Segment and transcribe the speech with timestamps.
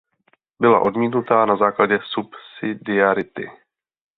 [0.59, 3.49] Byla odmítnuta na základě subsidiarity.